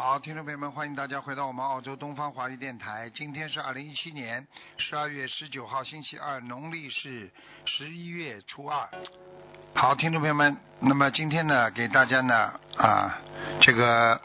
[0.00, 3.10] 好，听众朋友们，欢迎大家回到我们澳洲东方华语电台。
[3.12, 7.28] 今天是二零一七年十二月十九号，星期二，农历是
[7.64, 8.88] 十一月初二。
[9.74, 13.18] 好，听众朋友们，那么今天呢，给大家呢啊，
[13.60, 14.20] 这个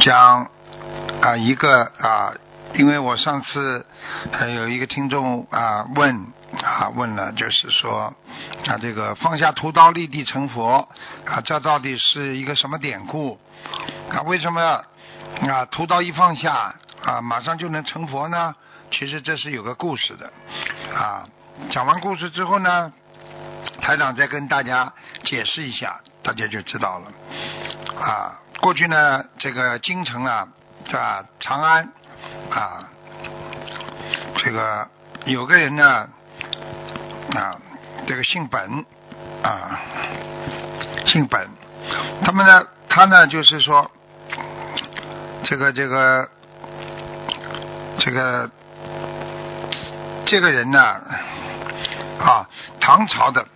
[0.00, 0.50] 讲
[1.22, 2.34] 啊一个啊，
[2.74, 3.86] 因为我上次
[4.32, 6.26] 还有一个听众啊问
[6.64, 8.12] 啊问了，就是说
[8.66, 10.88] 啊这个放下屠刀立地成佛
[11.26, 13.38] 啊，这到底是一个什么典故？
[14.10, 14.60] 啊，为什么
[15.42, 18.54] 啊屠刀一放下啊，马上就能成佛呢？
[18.90, 20.32] 其实这是有个故事的
[20.96, 21.24] 啊。
[21.68, 22.92] 讲完故事之后呢，
[23.82, 24.90] 台长再跟大家
[25.24, 28.40] 解释一下，大家就知道了啊。
[28.60, 30.48] 过去呢，这个京城啊，
[30.92, 31.92] 啊长安
[32.50, 32.88] 啊，
[34.36, 34.88] 这个
[35.26, 36.08] 有个人呢
[37.36, 37.56] 啊，
[38.06, 38.86] 这个姓本
[39.42, 39.78] 啊，
[41.06, 41.46] 姓本，
[42.24, 43.90] 他们呢，他呢就是说。
[45.44, 46.28] 这个这个
[47.98, 48.50] 这个
[50.24, 50.80] 这个人呢
[52.20, 52.46] 啊，
[52.80, 53.46] 唐朝的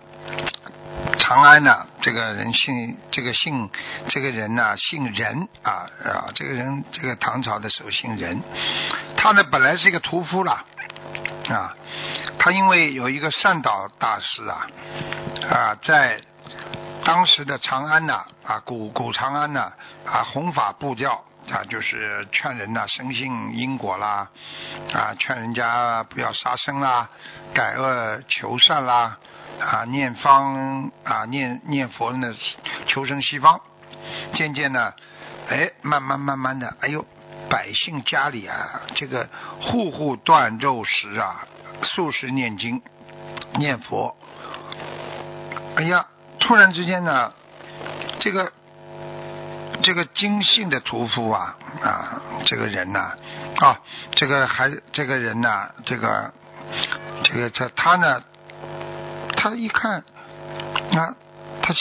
[1.19, 3.69] 长安呢，这个人姓这个姓
[4.07, 8.41] 这个人呢姓任啊啊，这个人这个唐朝的时候姓任，
[9.15, 10.63] 他呢本来是一个屠夫啦
[11.49, 11.75] 啊，
[12.39, 14.67] 他因为有一个善导大师啊
[15.51, 16.19] 啊，在
[17.03, 19.71] 当时的长安呢啊古古长安呢
[20.05, 21.23] 啊弘法布教。
[21.51, 24.29] 啊，就是劝人呐，生信因果啦，
[24.93, 27.09] 啊，劝人家不要杀生啦，
[27.53, 29.17] 改恶求善啦，
[29.59, 32.33] 啊，念方啊，念念佛呢，
[32.87, 33.59] 求生西方。
[34.33, 34.93] 渐渐呢，
[35.49, 37.05] 哎，慢慢慢慢的，哎呦，
[37.49, 39.27] 百姓家里啊，这个
[39.59, 41.45] 户户断肉食啊，
[41.83, 42.81] 素食念经
[43.55, 44.15] 念佛。
[45.75, 46.07] 哎呀，
[46.39, 47.33] 突然之间呢，
[48.19, 48.51] 这个。
[49.81, 53.17] 这个精信的屠夫啊啊，这个人呐
[53.57, 53.79] 啊，
[54.11, 56.33] 这个还这个人呐，这个
[57.23, 58.23] 这个他他呢，
[59.35, 60.03] 他一看
[60.93, 61.15] 啊，
[61.61, 61.73] 他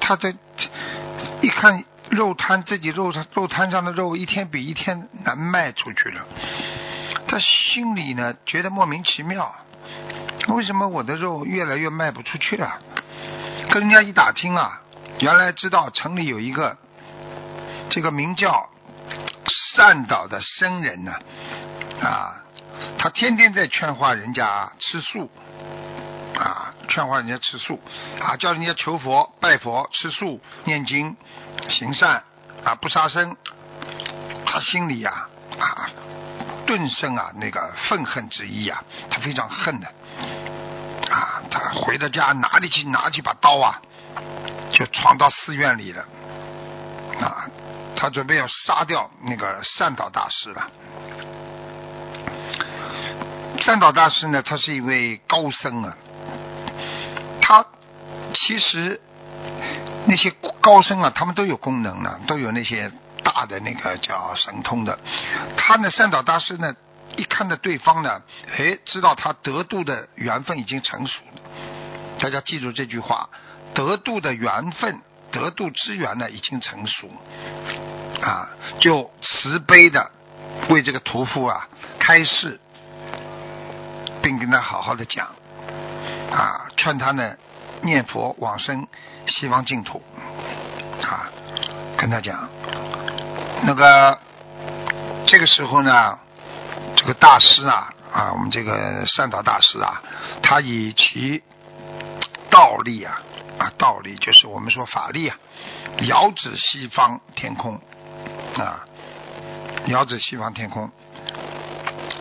[0.00, 0.34] 他在
[1.42, 6.24] 一看肉摊自己肉肉摊上的肉一天比一天难卖出去了，
[7.26, 9.54] 他心里呢觉得莫名其妙，
[10.48, 12.80] 为什么我的肉越来越卖不出去了？
[13.70, 14.80] 跟人家一打听啊，
[15.18, 16.78] 原来知道城里有一个。
[17.90, 18.70] 这个名叫
[19.74, 21.12] 善导的僧人呢，
[22.00, 22.36] 啊，
[22.96, 25.28] 他天天在劝化人家吃素，
[26.38, 27.82] 啊，劝化人家吃素，
[28.20, 31.16] 啊，叫人家求佛、拜佛、吃素、念经、
[31.68, 32.22] 行善，
[32.64, 33.36] 啊，不杀生。
[34.46, 35.26] 他心里呀，
[35.58, 35.90] 啊，
[36.66, 39.88] 顿生啊那个愤恨之意啊，他非常恨的，
[41.10, 43.80] 啊，他回到家哪里去拿起把刀啊，
[44.72, 46.04] 就闯到寺院里了，
[47.20, 47.50] 啊。
[47.96, 50.70] 他准备要杀掉那个善导大师了。
[53.60, 55.96] 善导大师呢，他是一位高僧啊。
[57.42, 57.66] 他
[58.32, 59.00] 其实
[60.06, 60.30] 那些
[60.60, 62.90] 高僧啊，他们都有功能的，都有那些
[63.22, 64.98] 大的那个叫神通的。
[65.56, 66.74] 他呢，善导大师呢，
[67.16, 68.22] 一看到对方呢，
[68.56, 71.42] 哎，知道他得度的缘分已经成熟了。
[72.18, 73.28] 大家记住这句话：
[73.74, 75.00] 得度的缘分。
[75.32, 77.08] 得度之缘呢，已经成熟，
[78.20, 78.48] 啊，
[78.80, 80.10] 就慈悲的
[80.68, 81.68] 为这个屠夫啊
[81.98, 82.58] 开示，
[84.22, 85.28] 并跟他好好的讲，
[86.32, 87.36] 啊，劝他呢
[87.82, 88.86] 念佛往生
[89.26, 90.02] 西方净土，
[91.02, 91.30] 啊，
[91.96, 92.48] 跟他讲，
[93.62, 94.18] 那个
[95.26, 96.18] 这个时候呢，
[96.96, 100.02] 这个大师啊，啊，我们这个善导大师啊，
[100.42, 101.42] 他以其
[102.50, 103.20] 道力啊。
[103.60, 105.36] 啊，道理就是我们说法力啊，
[106.08, 107.78] 遥指西方天空
[108.56, 108.86] 啊，
[109.88, 110.90] 遥指西方天空，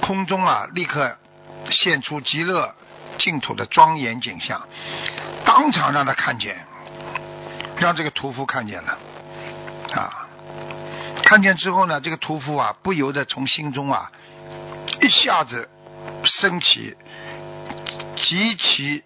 [0.02, 1.18] 空中啊立刻
[1.66, 2.76] 现出极乐
[3.20, 4.68] 净土的庄严景象，
[5.46, 6.66] 当场让他看见，
[7.78, 8.98] 让这个屠夫看见了
[9.94, 10.28] 啊，
[11.24, 14.12] 看见之后呢，这个屠夫啊不由得从心中啊
[15.00, 15.70] 一下子
[16.26, 16.98] 升起
[18.18, 19.06] 极其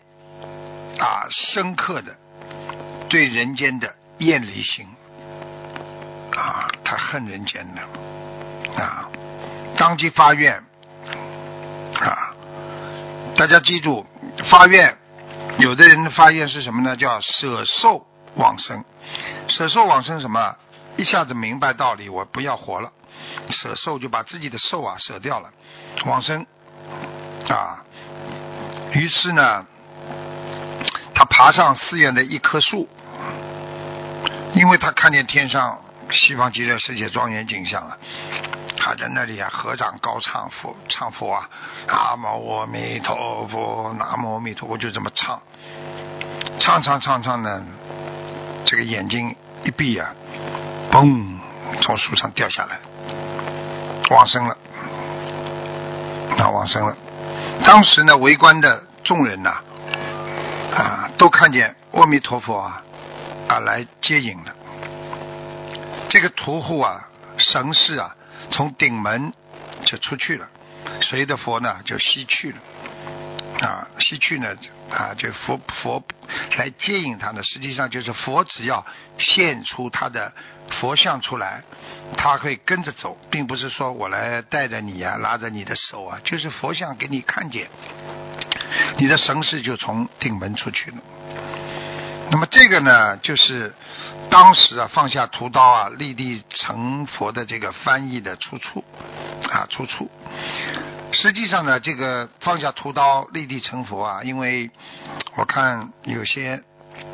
[0.97, 2.18] 啊深刻的。
[3.13, 4.88] 对人间的厌离心
[6.36, 9.07] 啊，他恨人间的啊，
[9.77, 10.56] 当即发愿
[12.01, 12.33] 啊！
[13.38, 14.04] 大家记住，
[14.50, 14.98] 发愿，
[15.60, 16.98] 有的人的发愿是什么呢？
[16.98, 18.83] 叫舍寿往生。
[19.48, 20.56] 舍寿往生什么？
[20.95, 22.92] 一下子明白道理，我不要活了，
[23.51, 25.51] 舍寿就把自己的寿啊舍掉了，
[26.07, 26.44] 往生
[27.48, 27.77] 啊。
[28.94, 29.68] 于是呢，
[31.15, 32.88] 他爬上寺院的一棵树，
[34.54, 35.77] 因为他看见天上
[36.10, 37.98] 西方极乐世界庄严景象了，
[38.77, 41.48] 他在那里啊合掌高唱佛唱佛啊，
[41.88, 45.42] 南无阿弥陀佛，南无阿弥陀佛，就这么唱，
[46.60, 47.63] 唱唱唱唱呢，
[48.66, 50.09] 这个眼睛一闭啊，
[50.92, 51.38] 嘣，
[51.81, 52.80] 从树上掉下来，
[54.09, 54.57] 往生了，
[56.38, 56.95] 啊，往生了。
[57.63, 59.57] 当时呢，围观的众人呐，
[60.75, 62.81] 啊都看见阿弥陀佛啊，
[63.47, 64.55] 啊，来接引了。
[66.09, 68.15] 这个屠户啊，神士啊，
[68.49, 69.31] 从顶门
[69.85, 70.47] 就出去了，
[71.01, 72.57] 随的佛呢就西去了。
[73.61, 74.53] 啊，西去呢，
[74.89, 76.03] 啊，就佛佛
[76.57, 77.41] 来接引他呢。
[77.43, 78.85] 实际上就是佛只要
[79.17, 80.33] 现出他的
[80.81, 81.61] 佛像出来，
[82.17, 87.69] 他会跟着走，并不是说我来带着你啊，拉着你的手啊，就是佛像给你看见，
[88.97, 90.97] 你的神识就从顶门出去了。
[92.31, 93.73] 那么这个呢，就是
[94.29, 98.83] 当时啊放下屠刀啊立地成佛的这个翻译的出处
[99.51, 100.09] 啊出处。
[101.11, 104.71] 实际上呢，这个放下屠刀立地成佛啊，因为
[105.35, 106.63] 我看有些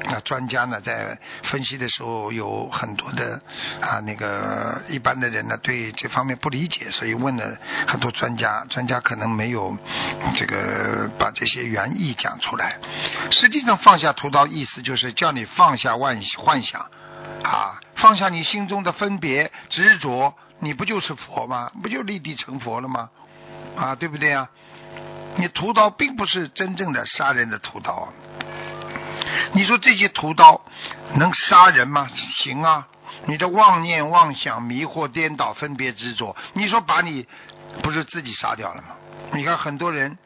[0.05, 3.41] 啊专家呢在分析的时候有很多的
[3.81, 9.77] 啊那个一般的人呢对这方面不理解，所以问了很多专家，专家可能没有
[10.35, 12.77] 这个把这些原意讲出来。
[13.31, 16.81] 实际上放下屠刀意思就是叫你放下幻幻想
[17.43, 21.71] 啊，放下你心中的分别执着，你不就是佛吗？
[21.83, 23.09] 不就立地成佛了吗？
[23.77, 24.49] 啊，对不对啊？
[25.37, 28.11] 你屠刀并不是真正的杀人的屠刀！
[29.53, 30.61] 你说这些屠刀
[31.15, 32.07] 能杀人吗？
[32.37, 32.87] 行啊！
[33.25, 37.25] 你的妄念、妄想、迷惑、颠倒、分别、执着，你说把你
[37.81, 38.89] 不是自己杀掉了吗？
[39.33, 40.17] 你看很多人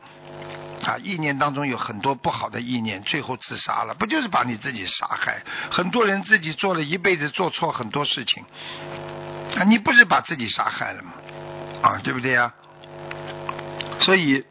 [0.86, 5.42] 啊，意念当中有很多不好的意念，最后自杀了，不就是把你自己杀害？
[5.72, 8.44] 很多人自己做了一辈子做错很多事情
[9.58, 11.14] 啊，你不是把自己杀害了吗？
[11.82, 12.54] 啊，对不对呀？
[14.02, 14.44] 所以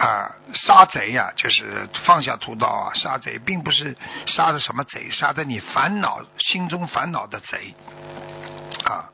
[0.00, 3.96] 啊，杀贼呀，就是放下屠刀啊，杀贼，并不是
[4.26, 7.74] 杀的什么贼，杀的你烦恼心中烦恼的贼
[8.84, 9.08] 啊。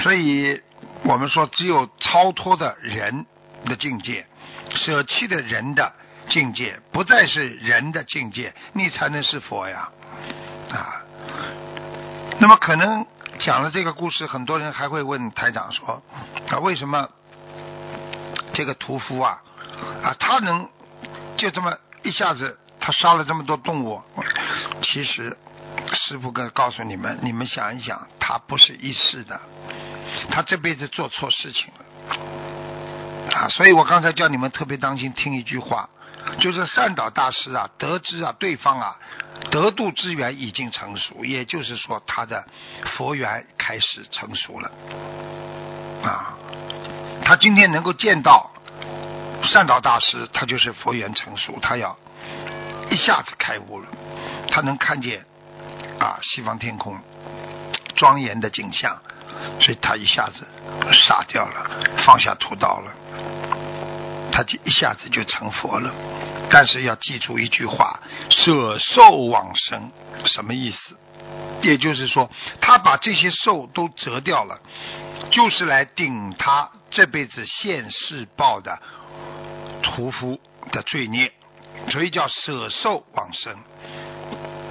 [0.00, 0.60] 所以
[1.04, 3.26] 我们说，只有超脱的人
[3.66, 4.26] 的境界，
[4.74, 5.92] 舍弃的人的
[6.28, 9.88] 境界，不再是人的境界，你才能是佛呀
[10.70, 11.02] 啊。
[12.40, 13.06] 那么可能
[13.38, 16.02] 讲了这个故事，很多人还会问台长说
[16.48, 17.08] 啊，为什么？
[18.52, 19.40] 这个屠夫啊，
[20.02, 20.68] 啊，他能
[21.36, 24.00] 就这么一下子，他杀了这么多动物。
[24.82, 25.36] 其实，
[25.92, 29.40] 师傅跟告诉你们，你们想一想，他不是一世的，
[30.30, 33.48] 他这辈子做错事情了啊。
[33.48, 35.88] 所以我刚才叫你们特别当心，听一句话，
[36.38, 38.96] 就是善导大师啊，得知啊对方啊
[39.50, 42.44] 得度之缘已经成熟，也就是说他的
[42.96, 44.70] 佛缘开始成熟了
[46.04, 46.36] 啊。
[47.24, 48.50] 他今天能够见到
[49.48, 51.96] 善导大师，他就是佛缘成熟，他要
[52.90, 53.86] 一下子开悟了，
[54.50, 55.24] 他能看见
[55.98, 57.00] 啊西方天空
[57.96, 59.00] 庄严的景象，
[59.58, 60.46] 所以他一下子
[60.92, 61.70] 傻掉了，
[62.06, 62.92] 放下屠刀了，
[64.30, 65.90] 他就一下子就成佛了。
[66.50, 68.00] 但是要记住一句话：
[68.30, 69.90] 舍寿往生，
[70.24, 70.96] 什么意思？
[71.62, 74.58] 也就是说，他把这些寿都折掉了。
[75.30, 78.78] 就是来顶他这辈子现世报的
[79.82, 80.40] 屠夫
[80.72, 81.32] 的罪孽，
[81.90, 83.56] 所以叫舍寿往生。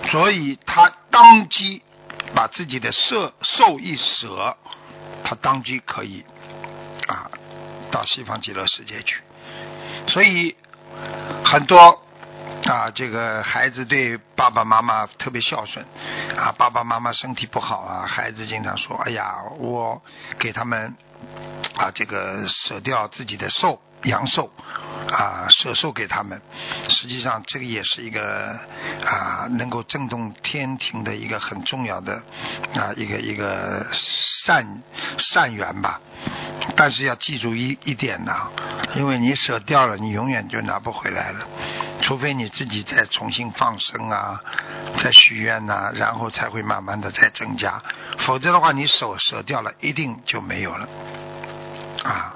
[0.07, 1.83] 所以他当机
[2.33, 4.55] 把自己的舍寿一舍，
[5.23, 6.23] 他当机可以
[7.07, 7.29] 啊
[7.91, 9.21] 到西方极乐世界去。
[10.07, 10.55] 所以
[11.43, 12.03] 很多。
[12.65, 15.85] 啊，这个孩子对爸爸妈妈特别孝顺，
[16.35, 20.01] 啊，爸爸妈妈身体不好啊，孩子经常说：“哎呀，我
[20.39, 20.93] 给他们
[21.77, 24.51] 啊，这个舍掉自己的寿阳寿
[25.11, 26.41] 啊，舍受给他们。
[26.89, 28.59] 实际上，这个也是一个
[29.05, 32.21] 啊，能够震动天庭的一个很重要的
[32.75, 33.85] 啊，一个一个
[34.45, 34.65] 善
[35.17, 35.99] 善缘吧。
[36.75, 38.33] 但是要记住一一点呢，
[38.95, 41.47] 因为你舍掉了，你永远就拿不回来了。
[42.01, 44.39] 除非你自己再重新放生啊，
[45.03, 47.81] 再许愿呐、然后才会慢慢的再增加，
[48.19, 50.87] 否则的话，你手舍掉了，一定就没有了
[52.03, 52.35] 啊。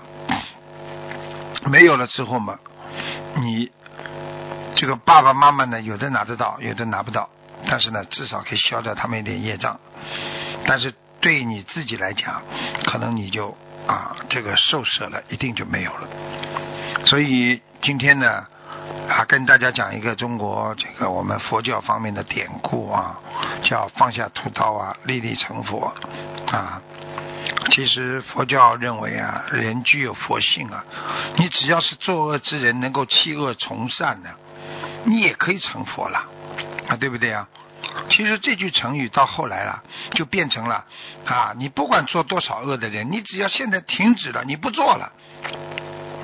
[1.65, 2.57] 没有了之后嘛，
[3.35, 3.71] 你
[4.75, 7.29] 这个爸爸妈妈呢，有的拿得到，有的拿不到，
[7.67, 9.79] 但是呢，至少可以消掉他们一点业障。
[10.65, 12.41] 但是对你自己来讲，
[12.85, 13.55] 可能你就
[13.87, 16.07] 啊，这个受舍了，一定就没有了。
[17.05, 18.45] 所以今天呢，
[19.07, 23.19] 啊，跟大家讲一个中国这个我们佛教方面的典故啊，
[23.61, 25.93] 叫放下屠刀啊，立地成佛
[26.51, 26.81] 啊。
[27.69, 30.83] 其实佛教认为啊，人具有佛性啊，
[31.37, 34.29] 你只要是作恶之人，能够弃恶从善的，
[35.05, 36.25] 你也可以成佛了
[36.89, 37.47] 啊，对不对啊？
[38.09, 39.83] 其实这句成语到后来了，
[40.15, 40.85] 就变成了
[41.25, 45.11] 啊，你不管做多少恶的人，你只要现在停止了，你不做了，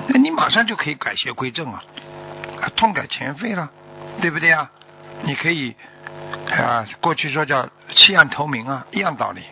[0.08, 1.82] 那你马上就可以改邪归正啊，
[2.60, 3.70] 啊，痛改前非了，
[4.20, 4.70] 对不对啊？
[5.22, 5.74] 你可以
[6.50, 9.42] 啊，过去说叫弃暗投明啊，一样道理。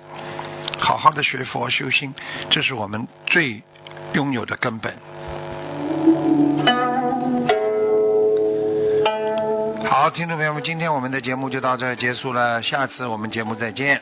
[0.79, 2.15] 好好的学佛修心，
[2.51, 3.63] 这是我们最
[4.13, 4.95] 拥有的根本。
[9.89, 14.01] 好，听众朋友们，今天我们的节目就到这结束了，下次我们节目再见。